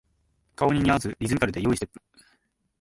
[0.55, 2.01] 顔に似合わずリズミカルで良いステップ